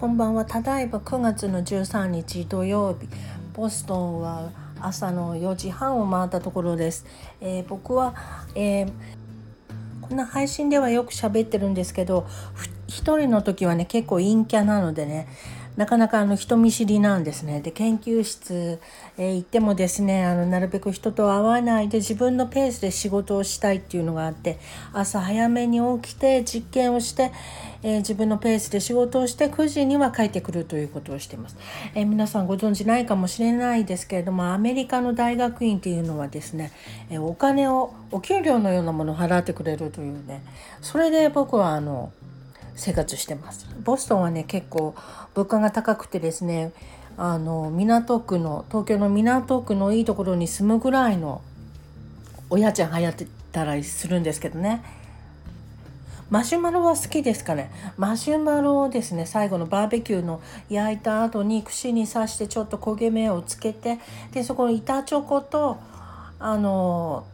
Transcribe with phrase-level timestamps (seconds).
[0.00, 0.46] こんばんは。
[0.46, 3.06] ただいま9月の13日土曜日。
[3.52, 4.50] ボストンは
[4.80, 7.04] 朝の4時半を回ったところです、
[7.42, 8.14] えー、僕は、
[8.54, 8.92] えー、
[10.00, 12.26] こんな配信ではよく喋ってるんですけど
[12.88, 15.28] 1人の時はね結構陰キャなのでね
[15.80, 17.62] なかなかあの人見知りなんですね。
[17.62, 18.78] で研究室、
[19.16, 24.58] へ行ってもですねあのなるべく人と会わないで自分のペースで仕事をしたいっていうのがあって
[24.92, 27.32] 朝早めに起きて実験をして、
[27.82, 31.56] えー、自分のペースで仕事をして9時には帰ってくるということをしています、
[31.94, 36.72] えー、皆さんご存知ないかもしれないですけれどもアメリカの大学院っていうのはですね、
[37.10, 40.42] えー、お金をお給料のようなものを払ってくれるというね
[40.82, 42.12] それで僕はあの
[42.80, 43.66] 生活してます。
[43.84, 44.94] ボストンはね結構
[45.34, 46.72] 物価が高くてですね
[47.16, 51.42] あの港区の東京の港区のいいところに住むぐらいの
[52.48, 54.82] お家賃流行ってたりするんですけどね。
[56.30, 57.70] マシュマロは好きですかね。
[57.96, 63.98] マシュマロをですね最後のバーベキューの焼いた後に串に刺してちょっと焦げ目をつけて
[64.32, 65.78] でそこの板チョコと
[66.38, 67.26] あの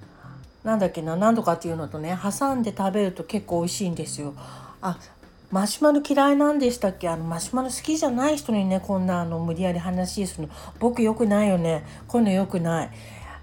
[0.64, 4.34] なんだっけな何とかっていうのとね挟んで食べると結構美味しいんですよ。
[4.80, 4.98] あ
[5.56, 7.08] マシュマロ嫌いなんでしたっけ？
[7.08, 10.54] あのマシュマロ好きじゃない人にねこんなあの無理やり話するの。
[10.78, 11.82] 僕よくないよね。
[12.06, 12.90] こういうのよくない。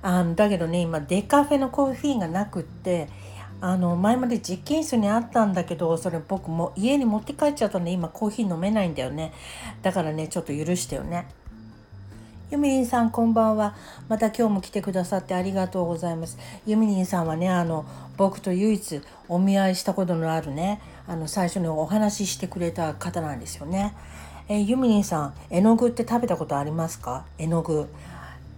[0.04, 3.10] あのだけどね今デカフェのコーヒーがなくって
[3.62, 9.34] あの前まで実験室にあったんだけどそれ僕も家に持って帰っちゃったんで今コーヒー飲めないんだよね。
[9.82, 11.26] だからねちょっと許してよね。
[12.54, 13.74] ユミリンさんこんばんは。
[14.08, 16.38] また今日も来てくださってありがとうございます。
[16.68, 17.84] ユミリンさんはねあの
[18.16, 23.96] 僕と唯一お見合いしたことのあるねあの最初にお話ししてくれた方なんですよね。
[24.48, 27.26] えー、ユミリンさん絵の具って食べたことありますか？
[27.40, 27.90] 絵の具。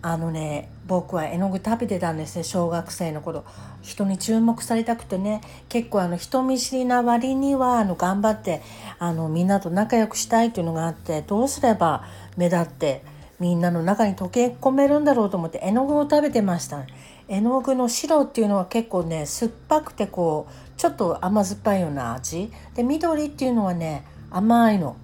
[0.02, 3.46] あのね僕は絵の具食べてたんですね小学生の頃。
[3.82, 5.40] 人に注目されたくてね。
[5.70, 8.62] 結構あの人見知りな割にはあの頑張って
[9.00, 12.04] あのみんなと仲良くしたいっていうのがあってどうすれば
[12.36, 16.86] 目立ってみんなの中に溶け込めるんだろうと思って絵の具を食べてました、
[17.28, 22.52] 絵の具の白っていうのは結構ね酸っぱくてこうちょっと甘酸っぱいような味。
[22.76, 24.96] で緑っていうのはね甘いの。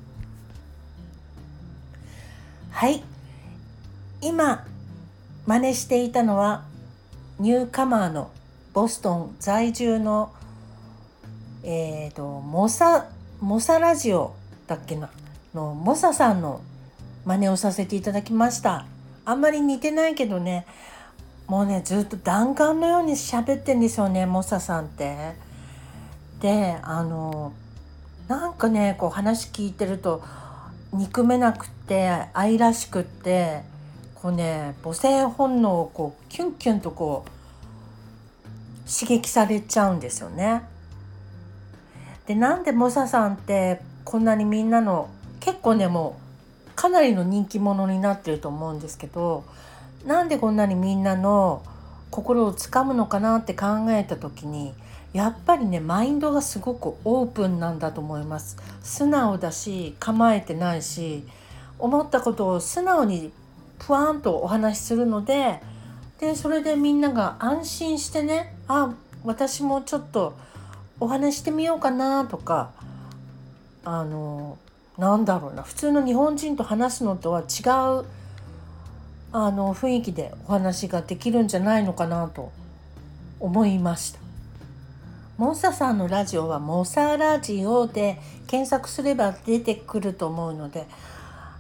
[2.70, 3.04] はい。
[4.22, 4.66] 今
[5.46, 6.64] 真似していたのは
[7.40, 8.32] ニューカマーの
[8.74, 10.32] ボストン在住の
[11.64, 13.08] えっ、ー、とモサ
[13.40, 14.36] モサラジオ
[14.68, 15.10] だっけな？
[15.54, 16.62] のモサさんの
[17.26, 18.86] 真似をさせていただきました
[19.26, 20.66] あんまり似てないけどね
[21.48, 25.34] もうねずっと弾丸のように喋ってんですよねモサさんって。
[26.40, 27.54] であの
[28.28, 30.24] なんかねこう話聞いてると
[30.94, 33.64] 憎めなくって愛らしくって
[34.16, 40.64] こうね母性本能をこうキュンキュンとこう刺激されちゃうんですよね。
[42.26, 45.10] でなんでモサさんってこんなにみんなの
[45.40, 46.31] 結構ねもう
[46.82, 49.44] かなりの人気者になってると思うんですけど
[50.04, 51.62] なんでこんなにみんなの
[52.10, 54.74] 心をつかむのかなって考えた時に
[55.14, 58.58] やっぱりねマインドがすごくオープンなんだと思います。
[58.82, 61.24] 素直だし構えてないし
[61.78, 63.32] 思ったことを素直に
[63.78, 65.62] ふわんとお話しするので
[66.20, 68.92] でそれでみんなが安心してねあ
[69.24, 70.36] 私もちょっと
[71.00, 72.72] お話してみようかなとか
[73.86, 74.58] あの
[75.02, 78.06] なんだろうな普通の日本人と話すのとは違う
[79.34, 82.52] あの雰囲気でお話ができるんじゃないのかなと
[83.40, 84.20] 思いました。
[85.40, 90.86] モンサさんのラジオはモサラジオで検索すれば出てくると思うので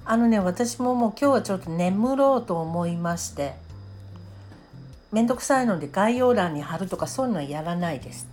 [0.05, 3.55] あのね私ももう今日はちょっと眠ろうと思いまして
[5.11, 8.27] めんどくさいので概要欄に貼るとかそういうのはやらないです。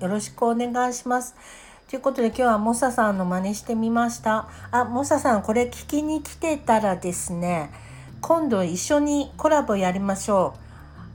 [0.00, 1.34] よろしくお願いします。
[1.90, 4.48] ということで今日はモサさんの真似してみました。
[4.70, 7.72] あ、モサさんこれ聞きに来てたらですね
[8.20, 10.60] 今度一緒にコラボやりましょう。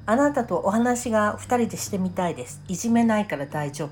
[0.06, 2.62] あなたとお話が2人でしてみたいです。
[2.68, 3.92] いじめないから大丈夫。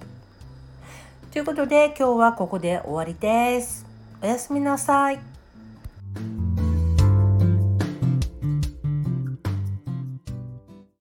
[1.32, 3.86] ということで今日はここで終わりです。
[4.22, 5.33] おやすみなさい。